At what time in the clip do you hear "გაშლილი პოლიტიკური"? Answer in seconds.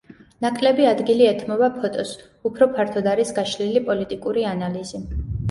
3.37-4.49